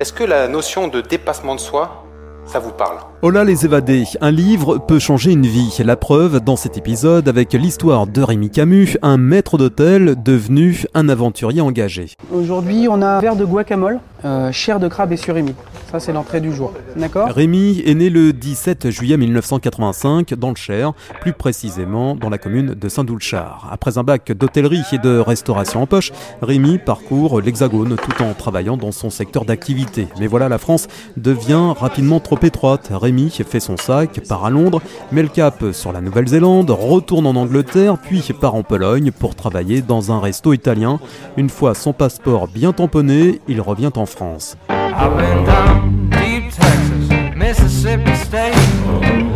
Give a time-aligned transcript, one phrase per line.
[0.00, 2.04] Est-ce que la notion de dépassement de soi,
[2.46, 2.98] ça vous parle?
[3.20, 5.76] Hola les évadés, un livre peut changer une vie.
[5.84, 11.08] La preuve dans cet épisode avec l'histoire de Rémi Camus, un maître d'hôtel devenu un
[11.08, 12.12] aventurier engagé.
[12.32, 15.56] Aujourd'hui, on a un verre de guacamole, euh, chair de crabe et surimi.
[15.90, 16.74] Ça, c'est l'entrée du jour.
[17.14, 20.92] Rémi est né le 17 juillet 1985 dans le Cher,
[21.22, 23.68] plus précisément dans la commune de Saint-Doulchard.
[23.72, 26.12] Après un bac d'hôtellerie et de restauration en poche,
[26.42, 30.08] Rémi parcourt l'Hexagone tout en travaillant dans son secteur d'activité.
[30.20, 32.90] Mais voilà, la France devient rapidement trop étroite.
[32.90, 37.34] Rémi fait son sac, part à Londres, met le cap sur la Nouvelle-Zélande, retourne en
[37.34, 41.00] Angleterre, puis part en Pologne pour travailler dans un resto italien.
[41.38, 44.56] Une fois son passeport bien tamponné, il revient en France.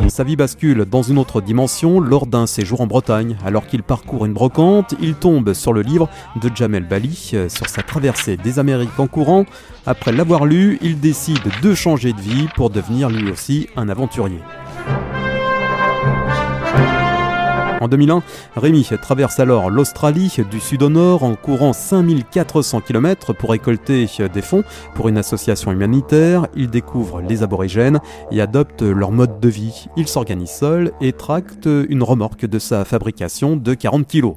[0.09, 3.37] Sa vie bascule dans une autre dimension lors d'un séjour en Bretagne.
[3.47, 6.09] Alors qu'il parcourt une brocante, il tombe sur le livre
[6.43, 9.47] de Jamel Bali euh, sur sa traversée des Amériques en courant.
[9.87, 14.41] Après l'avoir lu, il décide de changer de vie pour devenir lui aussi un aventurier.
[17.83, 18.23] En 2001,
[18.55, 24.41] Rémi traverse alors l'Australie du sud au nord en courant 5400 km pour récolter des
[24.41, 24.63] fonds
[24.95, 26.47] pour une association humanitaire.
[26.55, 27.99] Il découvre les aborigènes
[28.31, 29.87] et adopte leur mode de vie.
[29.97, 34.35] Il s'organise seul et tracte une remorque de sa fabrication de 40 kg.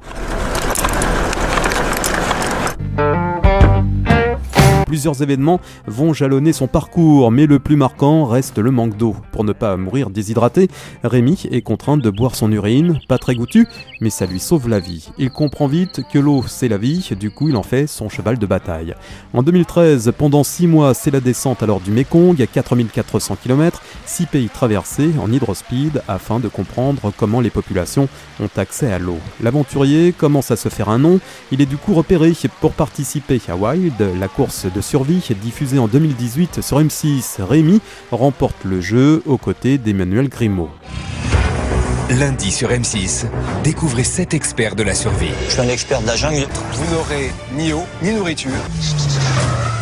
[4.86, 9.16] Plusieurs événements vont jalonner son parcours, mais le plus marquant reste le manque d'eau.
[9.32, 10.68] Pour ne pas mourir déshydraté,
[11.04, 13.68] Rémi est contraint de boire son urine, pas très goûtu,
[14.02, 15.10] mais ça lui sauve la vie.
[15.18, 18.38] Il comprend vite que l'eau c'est la vie, du coup il en fait son cheval
[18.38, 18.94] de bataille.
[19.34, 24.26] En 2013, pendant 6 mois, c'est la descente alors du Mekong à 4400 km, 6
[24.28, 28.08] pays traversés en hydrospeed afin de comprendre comment les populations
[28.40, 29.18] ont accès à l'eau.
[29.42, 31.20] L'aventurier commence à se faire un nom,
[31.52, 35.88] il est du coup repéré pour participer à Wild, la course de survie diffusée en
[35.88, 37.42] 2018 sur M6.
[37.42, 40.70] Rémi remporte le jeu aux côtés d'Emmanuel Grimaud.
[42.10, 43.26] Lundi sur M6,
[43.64, 45.32] découvrez 7 experts de la survie.
[45.48, 46.48] Je suis un expert de la jungle.
[46.74, 48.52] Vous n'aurez ni eau, ni nourriture.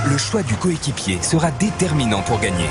[0.09, 2.69] Le choix du coéquipier sera déterminant pour gagner.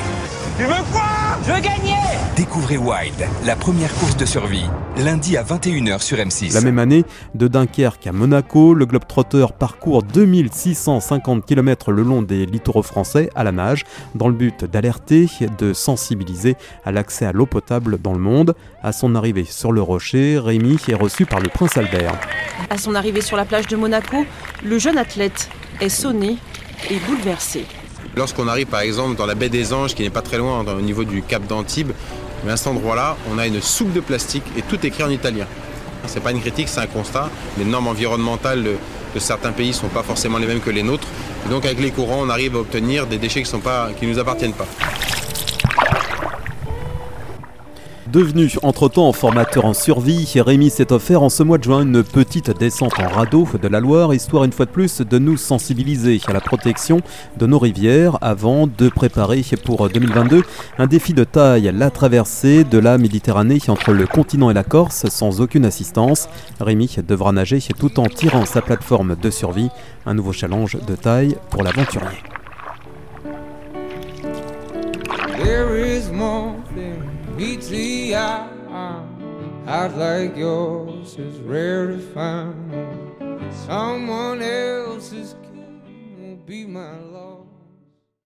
[0.56, 1.22] Tu veux quoi?
[1.41, 1.94] Je veux gagner
[2.37, 4.65] Découvrez Wild, la première course de survie,
[4.97, 6.54] lundi à 21h sur M6.
[6.54, 7.04] La même année,
[7.34, 13.44] de Dunkerque à Monaco, le Globetrotter parcourt 2650 km le long des littoraux français à
[13.44, 13.84] la nage,
[14.15, 15.28] dans le but d'alerter,
[15.59, 18.54] de sensibiliser à l'accès à l'eau potable dans le monde.
[18.82, 22.19] À son arrivée sur le rocher, Rémi est reçu par le prince Albert.
[22.70, 24.25] À son arrivée sur la plage de Monaco,
[24.64, 25.49] le jeune athlète
[25.81, 26.37] est sonné
[26.91, 27.66] et bouleversé.
[28.15, 30.81] Lorsqu'on arrive par exemple dans la baie des Anges, qui n'est pas très loin au
[30.81, 31.93] niveau du cap d'Antibes,
[32.45, 35.47] mais à cet endroit-là, on a une soupe de plastique et tout écrit en italien.
[36.06, 37.31] C'est pas une critique, c'est un constat.
[37.59, 38.77] Les normes environnementales de,
[39.19, 41.06] certains pays ne sont pas forcément les mêmes que les nôtres.
[41.49, 44.67] Donc avec les courants, on arrive à obtenir des déchets qui ne nous appartiennent pas.
[48.12, 52.50] Devenu entre-temps formateur en survie, Rémi s'est offert en ce mois de juin une petite
[52.59, 56.34] descente en radeau de la Loire, histoire une fois de plus de nous sensibiliser à
[56.34, 57.00] la protection
[57.39, 60.43] de nos rivières avant de préparer pour 2022
[60.77, 65.09] un défi de taille, la traversée de la Méditerranée entre le continent et la Corse
[65.09, 66.29] sans aucune assistance.
[66.61, 69.71] Rémi devra nager tout en tirant sa plateforme de survie,
[70.05, 72.31] un nouveau challenge de taille pour l'aventurier.
[77.37, 78.48] Meets the eye.
[79.66, 83.54] I'd like yours is rare to find.
[83.66, 87.31] Someone else's king will be my love.